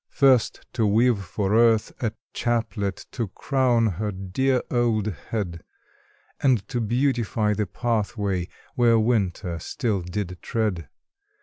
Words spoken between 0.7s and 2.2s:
to weave for Earth a